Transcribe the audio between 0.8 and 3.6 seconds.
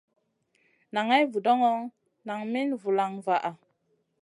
Naŋay vudoŋo, nan min vulaŋ vaʼa.